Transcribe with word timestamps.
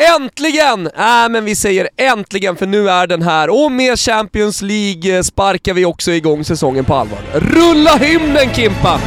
Äntligen! 0.00 0.86
Äh, 0.86 1.28
men 1.30 1.44
vi 1.44 1.56
säger 1.56 1.88
äntligen 1.96 2.56
för 2.56 2.66
nu 2.66 2.90
är 2.90 3.06
den 3.06 3.22
här 3.22 3.64
och 3.64 3.72
med 3.72 3.98
Champions 3.98 4.62
League 4.62 5.16
eh, 5.16 5.22
sparkar 5.22 5.74
vi 5.74 5.84
också 5.84 6.12
igång 6.12 6.44
säsongen 6.44 6.84
på 6.84 6.94
allvar. 6.94 7.18
Rulla 7.34 7.96
hymnen 7.96 8.54
Kimpa! 8.54 9.00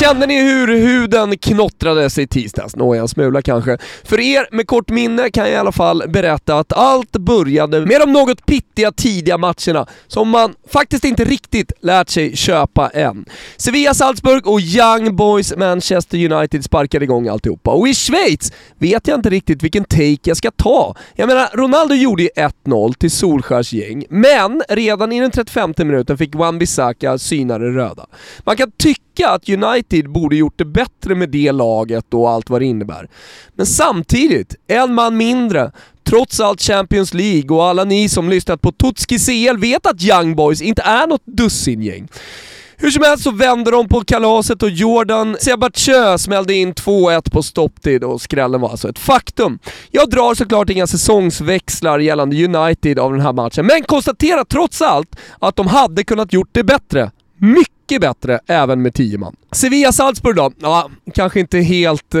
Kände 0.00 0.26
ni 0.26 0.42
hur 0.42 0.68
huden 0.68 1.38
knottrade 1.38 2.10
i 2.18 2.26
tisdags? 2.26 2.76
Nåja, 2.76 3.02
en 3.02 3.08
smula 3.08 3.42
kanske. 3.42 3.78
För 4.04 4.20
er 4.20 4.48
med 4.52 4.66
kort 4.66 4.90
minne 4.90 5.30
kan 5.30 5.44
jag 5.44 5.52
i 5.52 5.56
alla 5.56 5.72
fall 5.72 6.02
berätta 6.08 6.58
att 6.58 6.72
allt 6.72 7.12
började 7.12 7.86
med 7.86 8.00
de 8.00 8.12
något 8.12 8.46
pittiga 8.46 8.92
tidiga 8.92 9.38
matcherna 9.38 9.86
som 10.06 10.28
man 10.28 10.54
faktiskt 10.72 11.04
inte 11.04 11.24
riktigt 11.24 11.72
lärt 11.80 12.08
sig 12.08 12.36
köpa 12.36 12.88
än. 12.88 13.24
Sevilla 13.56 13.94
Salzburg 13.94 14.46
och 14.46 14.60
Young 14.60 15.16
Boys 15.16 15.56
Manchester 15.56 16.32
United 16.32 16.64
sparkade 16.64 17.04
igång 17.04 17.28
alltihopa. 17.28 17.70
Och 17.70 17.88
i 17.88 17.94
Schweiz 17.94 18.52
vet 18.78 19.08
jag 19.08 19.18
inte 19.18 19.30
riktigt 19.30 19.62
vilken 19.62 19.84
take 19.84 20.18
jag 20.22 20.36
ska 20.36 20.50
ta. 20.50 20.94
Jag 21.14 21.26
menar, 21.26 21.48
Ronaldo 21.52 21.94
gjorde 21.94 22.22
ju 22.22 22.28
1-0 22.66 22.94
till 22.94 23.10
Solskärs 23.10 23.72
gäng, 23.72 24.04
men 24.10 24.62
redan 24.68 25.12
i 25.12 25.20
den 25.20 25.30
35 25.30 25.74
minuten 25.78 26.18
fick 26.18 26.34
Wan-Bissaka 26.34 27.18
syna 27.18 27.58
det 27.58 27.70
röda. 27.70 28.06
Man 28.44 28.56
kan 28.56 28.70
tycka 28.70 29.02
att 29.26 29.48
United 29.48 30.12
borde 30.12 30.36
gjort 30.36 30.58
det 30.58 30.64
bättre 30.64 31.14
med 31.14 31.30
det 31.30 31.52
laget 31.52 32.14
och 32.14 32.30
allt 32.30 32.50
vad 32.50 32.60
det 32.60 32.66
innebär. 32.66 33.08
Men 33.54 33.66
samtidigt, 33.66 34.54
en 34.66 34.94
man 34.94 35.16
mindre, 35.16 35.72
trots 36.04 36.40
allt 36.40 36.62
Champions 36.62 37.14
League 37.14 37.56
och 37.56 37.64
alla 37.64 37.84
ni 37.84 38.08
som 38.08 38.30
lyssnat 38.30 38.60
på 38.60 38.72
Totski 38.72 39.18
CL 39.18 39.58
vet 39.58 39.86
att 39.86 40.02
Young 40.02 40.36
Boys 40.36 40.62
inte 40.62 40.82
är 40.82 41.06
något 41.06 41.26
dussingäng. 41.26 42.08
Hur 42.80 42.90
som 42.90 43.02
helst 43.02 43.24
så 43.24 43.30
vände 43.30 43.70
de 43.70 43.88
på 43.88 44.00
kalaset 44.04 44.62
och 44.62 44.70
Jordan 44.70 45.36
Sebatjö 45.40 46.18
smällde 46.18 46.54
in 46.54 46.74
2-1 46.74 47.30
på 47.30 47.42
stopptid 47.42 48.04
och 48.04 48.20
skrällen 48.20 48.60
var 48.60 48.70
alltså 48.70 48.88
ett 48.88 48.98
faktum. 48.98 49.58
Jag 49.90 50.10
drar 50.10 50.34
såklart 50.34 50.70
inga 50.70 50.86
säsongsväxlar 50.86 51.98
gällande 51.98 52.44
United 52.44 52.98
av 52.98 53.12
den 53.12 53.20
här 53.20 53.32
matchen, 53.32 53.66
men 53.66 53.82
konstaterar 53.82 54.44
trots 54.44 54.82
allt 54.82 55.16
att 55.38 55.56
de 55.56 55.66
hade 55.66 56.04
kunnat 56.04 56.32
gjort 56.32 56.48
det 56.52 56.64
bättre. 56.64 57.10
Mycket 57.38 58.00
bättre 58.00 58.40
även 58.46 58.82
med 58.82 58.94
10 58.94 59.18
man. 59.18 59.36
Sevilla-Salzburg 59.52 60.36
då? 60.36 60.52
Ja, 60.60 60.90
kanske 61.14 61.40
inte 61.40 61.58
helt 61.58 62.14
eh, 62.14 62.20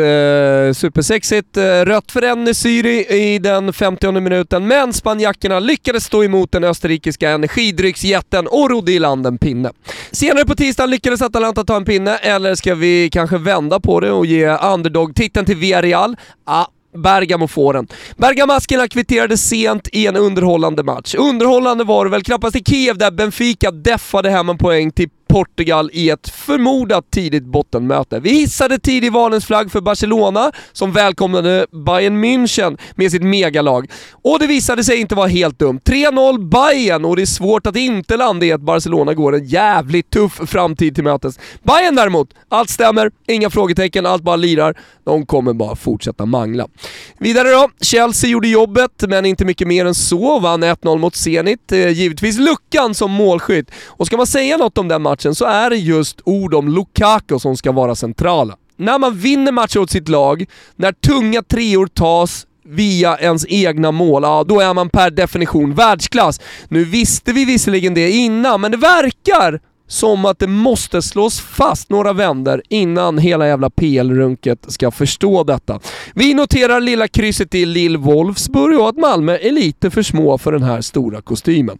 supersexigt. 0.74 1.56
Eh, 1.56 1.62
rött 1.62 2.12
för 2.12 2.22
Enesyri 2.22 3.06
i 3.06 3.38
den 3.38 3.72
50 3.72 4.12
minuten, 4.12 4.66
men 4.66 4.92
spanjackerna 4.92 5.60
lyckades 5.60 6.04
stå 6.04 6.24
emot 6.24 6.52
den 6.52 6.64
österrikiska 6.64 7.30
energidrycksjätten 7.30 8.46
och 8.46 8.70
rodde 8.70 8.92
i 8.92 8.98
land 8.98 9.26
en 9.26 9.38
pinne. 9.38 9.72
Senare 10.10 10.44
på 10.44 10.54
tisdagen 10.54 10.90
lyckades 10.90 11.22
Atalanta 11.22 11.64
ta 11.64 11.76
en 11.76 11.84
pinne, 11.84 12.16
eller 12.16 12.54
ska 12.54 12.74
vi 12.74 13.10
kanske 13.12 13.38
vända 13.38 13.80
på 13.80 14.00
det 14.00 14.10
och 14.12 14.26
ge 14.26 14.48
underdog-titeln 14.48 15.46
till 15.46 15.56
Villarreal? 15.56 16.16
Ah, 16.44 16.66
Bergamo 17.02 17.48
får 17.48 17.72
den. 17.72 17.88
Bergamaskerna 18.16 18.88
kvitterade 18.88 19.38
sent 19.38 19.88
i 19.92 20.06
en 20.06 20.16
underhållande 20.16 20.82
match. 20.82 21.14
Underhållande 21.14 21.84
var 21.84 22.04
det 22.04 22.10
väl 22.10 22.22
knappast 22.22 22.56
i 22.56 22.64
Kiev 22.64 22.98
där 22.98 23.10
Benfica 23.10 23.70
deffade 23.70 24.30
hem 24.30 24.48
en 24.48 24.58
poäng 24.58 24.90
till 24.90 25.08
Portugal 25.28 25.90
i 25.92 26.10
ett 26.10 26.28
förmodat 26.28 27.10
tidigt 27.10 27.44
bottenmöte. 27.44 28.20
Vi 28.20 28.30
hissade 28.30 28.78
tidig 28.78 29.12
varningens 29.12 29.46
flagg 29.46 29.72
för 29.72 29.80
Barcelona 29.80 30.52
som 30.72 30.92
välkomnade 30.92 31.66
Bayern 31.86 32.24
München 32.24 32.78
med 32.94 33.10
sitt 33.10 33.22
megalag. 33.22 33.90
Och 34.12 34.38
det 34.38 34.46
visade 34.46 34.84
sig 34.84 35.00
inte 35.00 35.14
vara 35.14 35.28
helt 35.28 35.58
dumt. 35.58 35.80
3-0 35.84 36.48
Bayern 36.48 37.04
och 37.04 37.16
det 37.16 37.22
är 37.22 37.26
svårt 37.26 37.66
att 37.66 37.76
inte 37.76 38.16
landa 38.16 38.46
i 38.46 38.52
att 38.52 38.60
Barcelona 38.60 39.14
går 39.14 39.34
en 39.34 39.46
jävligt 39.46 40.10
tuff 40.10 40.40
framtid 40.46 40.94
till 40.94 41.04
mötes. 41.04 41.38
Bayern 41.62 41.94
däremot, 41.94 42.28
allt 42.48 42.70
stämmer, 42.70 43.10
inga 43.26 43.50
frågetecken, 43.50 44.06
allt 44.06 44.22
bara 44.22 44.36
lirar. 44.36 44.78
De 45.04 45.26
kommer 45.26 45.52
bara 45.52 45.76
fortsätta 45.76 46.26
mangla. 46.26 46.66
Vidare 47.18 47.48
då, 47.48 47.68
Chelsea 47.80 48.30
gjorde 48.30 48.48
jobbet, 48.48 49.04
men 49.08 49.26
inte 49.26 49.44
mycket 49.44 49.68
mer 49.68 49.84
än 49.86 49.94
så. 49.94 50.38
Vann 50.38 50.64
1-0 50.64 50.98
mot 50.98 51.16
Zenit. 51.16 51.72
Eh, 51.72 51.88
givetvis 51.88 52.38
luckan 52.38 52.94
som 52.94 53.10
målskytt. 53.10 53.70
Och 53.86 54.06
ska 54.06 54.16
man 54.16 54.26
säga 54.26 54.56
något 54.56 54.78
om 54.78 54.88
den 54.88 55.02
matchen 55.02 55.17
matchen 55.18 55.34
så 55.34 55.44
är 55.44 55.70
det 55.70 55.76
just 55.76 56.20
ord 56.24 56.54
om 56.54 56.68
Lukaku 56.68 57.38
som 57.38 57.56
ska 57.56 57.72
vara 57.72 57.94
centrala. 57.94 58.56
När 58.76 58.98
man 58.98 59.18
vinner 59.18 59.52
matcher 59.52 59.78
åt 59.78 59.90
sitt 59.90 60.08
lag, 60.08 60.44
när 60.76 60.92
tunga 60.92 61.42
treor 61.42 61.86
tas 61.86 62.46
via 62.64 63.18
ens 63.18 63.46
egna 63.48 63.92
mål, 63.92 64.22
ja 64.22 64.44
då 64.44 64.60
är 64.60 64.74
man 64.74 64.90
per 64.90 65.10
definition 65.10 65.74
världsklass. 65.74 66.40
Nu 66.68 66.84
visste 66.84 67.32
vi 67.32 67.44
visserligen 67.44 67.94
det 67.94 68.10
innan, 68.10 68.60
men 68.60 68.70
det 68.70 68.76
verkar 68.76 69.60
som 69.88 70.24
att 70.24 70.38
det 70.38 70.46
måste 70.46 71.02
slås 71.02 71.40
fast 71.40 71.90
några 71.90 72.12
vänder 72.12 72.62
innan 72.68 73.18
hela 73.18 73.46
jävla 73.46 73.70
PL-runket 73.70 74.58
ska 74.68 74.90
förstå 74.90 75.44
detta. 75.44 75.80
Vi 76.14 76.34
noterar 76.34 76.80
lilla 76.80 77.08
krysset 77.08 77.54
i 77.54 77.66
Lill 77.66 77.96
Wolfsburg 77.96 78.80
och 78.80 78.88
att 78.88 78.96
Malmö 78.96 79.36
är 79.36 79.52
lite 79.52 79.90
för 79.90 80.02
små 80.02 80.38
för 80.38 80.52
den 80.52 80.62
här 80.62 80.80
stora 80.80 81.22
kostymen. 81.22 81.78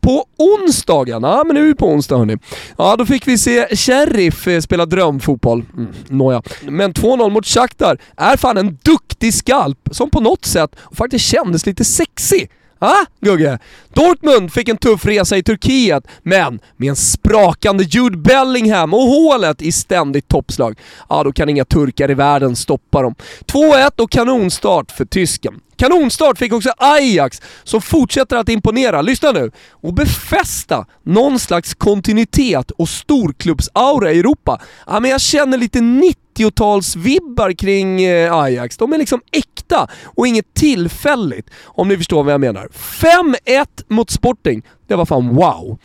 På 0.00 0.24
onsdagen, 0.36 1.22
ja 1.22 1.44
men 1.46 1.54
nu 1.54 1.62
är 1.62 1.66
vi 1.66 1.74
på 1.74 1.88
onsdag 1.88 2.16
hörni. 2.16 2.36
Ja, 2.78 2.96
då 2.96 3.06
fick 3.06 3.28
vi 3.28 3.38
se 3.38 3.76
Sheriff 3.76 4.48
eh, 4.48 4.60
spela 4.60 4.86
drömfotboll. 4.86 5.64
Mm, 5.76 5.88
nåja. 6.08 6.42
Men 6.62 6.92
2-0 6.92 7.30
mot 7.30 7.46
Shakhtar 7.46 7.98
är 8.16 8.36
fan 8.36 8.56
en 8.56 8.78
duktig 8.82 9.34
skalp 9.34 9.88
som 9.90 10.10
på 10.10 10.20
något 10.20 10.44
sätt 10.44 10.76
faktiskt 10.92 11.24
kändes 11.24 11.66
lite 11.66 11.84
sexig. 11.84 12.50
Ha? 12.84 13.06
Gugge? 13.20 13.58
Dortmund 13.94 14.52
fick 14.52 14.68
en 14.68 14.76
tuff 14.76 15.06
resa 15.06 15.36
i 15.36 15.42
Turkiet, 15.42 16.06
men 16.22 16.60
med 16.76 16.88
en 16.88 16.96
sprakande 16.96 17.84
Jude 17.84 18.16
Bellingham 18.16 18.94
och 18.94 19.00
hålet 19.00 19.62
i 19.62 19.72
ständigt 19.72 20.28
toppslag, 20.28 20.78
ja 21.08 21.24
då 21.24 21.32
kan 21.32 21.48
inga 21.48 21.64
turkar 21.64 22.10
i 22.10 22.14
världen 22.14 22.56
stoppa 22.56 23.02
dem. 23.02 23.14
2-1 23.46 24.00
och 24.00 24.10
kanonstart 24.10 24.90
för 24.90 25.04
tysken. 25.04 25.60
Kanonstart 25.76 26.38
fick 26.38 26.52
också 26.52 26.70
Ajax, 26.76 27.40
som 27.64 27.82
fortsätter 27.82 28.36
att 28.36 28.48
imponera, 28.48 29.02
lyssna 29.02 29.32
nu, 29.32 29.50
och 29.70 29.94
befästa 29.94 30.86
någon 31.02 31.38
slags 31.38 31.74
kontinuitet 31.74 32.70
och 32.70 32.88
storklubbsaura 32.88 34.12
i 34.12 34.18
Europa. 34.18 34.60
Ja, 34.86 35.00
men 35.00 35.10
jag 35.10 35.20
känner 35.20 35.58
lite 35.58 35.78
90-talsvibbar 35.78 37.54
kring 37.54 38.04
eh, 38.04 38.34
Ajax. 38.34 38.76
De 38.76 38.92
är 38.92 38.98
liksom 38.98 39.20
äkta 39.64 39.88
och 40.04 40.26
inget 40.26 40.54
tillfälligt, 40.54 41.50
om 41.64 41.88
ni 41.88 41.96
förstår 41.96 42.24
vad 42.24 42.32
jag 42.32 42.40
menar. 42.40 42.68
5-1 42.68 43.66
mot 43.88 44.10
Sporting, 44.10 44.62
det 44.86 44.96
var 44.96 45.06
fan 45.06 45.34
wow. 45.34 45.78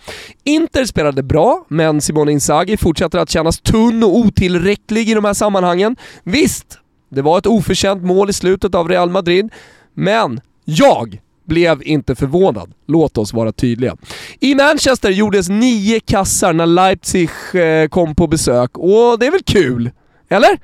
Inter 0.43 0.85
spelade 0.85 1.23
bra, 1.23 1.65
men 1.67 2.01
Simone 2.01 2.31
Inzaghi 2.31 2.77
fortsätter 2.77 3.19
att 3.19 3.29
kännas 3.29 3.59
tunn 3.59 4.03
och 4.03 4.17
otillräcklig 4.17 5.09
i 5.09 5.13
de 5.13 5.25
här 5.25 5.33
sammanhangen. 5.33 5.95
Visst, 6.23 6.77
det 7.09 7.21
var 7.21 7.37
ett 7.37 7.45
oförtjänt 7.45 8.03
mål 8.03 8.29
i 8.29 8.33
slutet 8.33 8.75
av 8.75 8.89
Real 8.89 9.09
Madrid, 9.09 9.49
men 9.93 10.41
jag 10.65 11.21
blev 11.45 11.83
inte 11.83 12.15
förvånad. 12.15 12.73
Låt 12.87 13.17
oss 13.17 13.33
vara 13.33 13.51
tydliga. 13.51 13.97
I 14.39 14.55
Manchester 14.55 15.09
gjordes 15.09 15.49
nio 15.49 15.99
kassar 15.99 16.53
när 16.53 16.65
Leipzig 16.65 17.29
eh, 17.53 17.87
kom 17.87 18.15
på 18.15 18.27
besök 18.27 18.77
och 18.77 19.19
det 19.19 19.25
är 19.25 19.31
väl 19.31 19.43
kul? 19.43 19.91
Eller? 20.29 20.59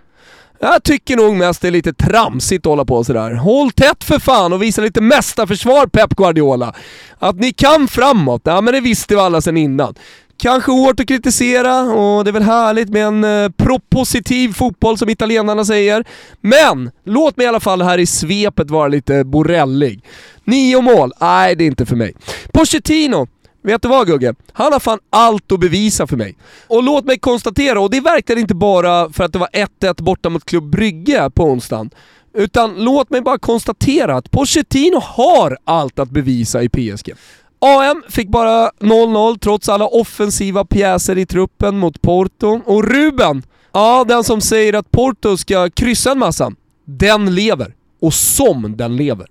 Jag 0.60 0.84
tycker 0.84 1.18
nog 1.18 1.36
mest 1.36 1.62
det 1.62 1.68
är 1.68 1.72
lite 1.72 1.94
tramsigt 1.94 2.66
att 2.66 2.70
hålla 2.70 2.86
på 2.86 3.04
sådär. 3.04 3.34
Håll 3.34 3.72
tätt 3.72 4.04
för 4.04 4.20
fan 4.20 4.54
och 4.54 4.62
visa 4.62 4.82
lite 4.82 5.02
mästarförsvar 5.02 5.88
Pep 5.88 6.16
Guardiola. 6.16 6.74
Att 7.20 7.40
ni 7.40 7.54
kan 7.54 7.88
framåt, 7.88 8.42
ja 8.44 8.62
men 8.62 8.74
det 8.74 8.80
visste 8.80 9.16
vi 9.16 9.22
alla 9.22 9.42
sedan 9.42 9.58
innan. 9.58 9.96
Kanske 10.38 10.72
hårt 10.72 11.00
att 11.00 11.08
kritisera 11.08 11.82
och 11.82 12.24
det 12.24 12.30
är 12.30 12.34
väl 12.34 12.44
härligt 12.44 12.90
med 12.90 13.06
en 13.06 13.24
eh, 13.24 13.50
propositiv 13.50 14.54
fotboll 14.54 14.98
som 14.98 15.10
italienarna 15.10 15.66
säger. 15.66 16.06
Men 16.42 16.92
låt 17.06 17.38
mig 17.38 17.46
i 17.46 17.50
alla 17.50 17.60
fall 17.60 17.82
här 17.82 17.98
i 17.98 18.06
svepet 18.06 18.72
vara 18.72 18.88
lite 18.88 19.24
borrellig. 19.24 20.04
Nio 20.44 20.82
mål? 20.82 21.12
Nej, 21.22 21.56
det 21.56 21.64
är 21.64 21.68
inte 21.68 21.86
för 21.86 21.96
mig. 21.96 22.14
Pochettino? 22.54 23.28
Vet 23.66 23.82
du 23.82 23.88
vad 23.88 24.08
Gugge? 24.08 24.36
Han 24.54 24.74
har 24.74 24.80
fan 24.80 25.00
allt 25.10 25.52
att 25.52 25.60
bevisa 25.60 26.08
för 26.08 26.18
mig. 26.18 26.36
Och 26.68 26.84
låt 26.84 27.06
mig 27.06 27.20
konstatera, 27.20 27.80
och 27.80 27.90
det 27.90 27.98
är 27.98 28.02
verkligen 28.02 28.42
inte 28.42 28.56
bara 28.56 29.10
för 29.10 29.24
att 29.24 29.34
det 29.34 29.40
var 29.40 29.50
1-1 29.82 30.04
borta 30.04 30.30
mot 30.30 30.46
Klubb 30.46 30.70
Brygge 30.70 31.30
på 31.30 31.44
onsdagen. 31.44 31.90
Utan 32.34 32.76
låt 32.84 33.10
mig 33.10 33.22
bara 33.22 33.38
konstatera 33.38 34.16
att 34.16 34.32
Pochettino 34.32 35.00
har 35.00 35.58
allt 35.64 36.00
att 36.00 36.10
bevisa 36.10 36.64
i 36.64 36.70
PSG. 36.70 37.14
AM 37.60 38.04
fick 38.10 38.28
bara 38.28 38.72
0-0 38.80 39.40
trots 39.40 39.70
alla 39.70 39.88
offensiva 39.88 40.66
pjäser 40.66 41.18
i 41.18 41.26
truppen 41.26 41.78
mot 41.80 42.02
Porto. 42.02 42.62
Och 42.66 42.84
Ruben, 42.84 43.44
ja 43.72 44.06
den 44.08 44.24
som 44.24 44.42
säger 44.42 44.74
att 44.74 44.92
Porto 44.92 45.38
ska 45.38 45.70
kryssa 45.70 46.12
en 46.12 46.20
massa, 46.20 46.52
den 46.86 47.36
lever. 47.36 47.74
Och 48.02 48.14
som 48.14 48.78
den 48.78 48.98
lever. 48.98 49.28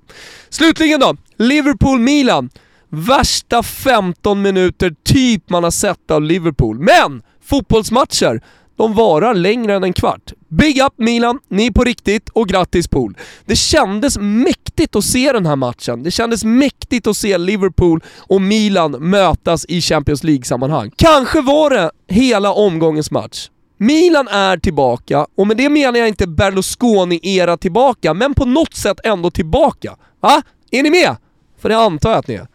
Slutligen 0.50 1.00
då, 1.00 1.16
Liverpool-Milan. 1.36 2.50
Värsta 2.94 3.62
15 3.62 4.42
minuter 4.42 4.94
typ 5.04 5.50
man 5.50 5.64
har 5.64 5.70
sett 5.70 6.10
av 6.10 6.22
Liverpool. 6.22 6.78
Men 6.78 7.22
fotbollsmatcher, 7.44 8.40
de 8.76 8.94
varar 8.94 9.34
längre 9.34 9.74
än 9.74 9.84
en 9.84 9.92
kvart. 9.92 10.32
Big 10.48 10.82
up 10.82 10.92
Milan, 10.96 11.38
ni 11.48 11.66
är 11.66 11.70
på 11.70 11.84
riktigt 11.84 12.28
och 12.28 12.48
grattis 12.48 12.88
Pool. 12.88 13.16
Det 13.46 13.56
kändes 13.56 14.18
mäktigt 14.18 14.96
att 14.96 15.04
se 15.04 15.32
den 15.32 15.46
här 15.46 15.56
matchen. 15.56 16.02
Det 16.02 16.10
kändes 16.10 16.44
mäktigt 16.44 17.06
att 17.06 17.16
se 17.16 17.38
Liverpool 17.38 18.00
och 18.18 18.42
Milan 18.42 18.90
mötas 18.90 19.64
i 19.68 19.80
Champions 19.80 20.24
League-sammanhang. 20.24 20.90
Kanske 20.96 21.40
var 21.40 21.70
det 21.70 21.90
hela 22.08 22.52
omgångens 22.52 23.10
match. 23.10 23.48
Milan 23.78 24.28
är 24.28 24.56
tillbaka, 24.56 25.26
och 25.36 25.46
med 25.46 25.56
det 25.56 25.68
menar 25.68 25.98
jag 25.98 26.08
inte 26.08 26.26
Berlusconi-era 26.26 27.56
tillbaka, 27.56 28.14
men 28.14 28.34
på 28.34 28.44
något 28.44 28.74
sätt 28.74 29.00
ändå 29.04 29.30
tillbaka. 29.30 29.96
Va? 30.20 30.42
Är 30.70 30.82
ni 30.82 30.90
med? 30.90 31.16
För 31.58 31.68
det 31.68 31.76
antar 31.76 32.10
jag 32.10 32.18
att 32.18 32.28
ni 32.28 32.34
är. 32.34 32.46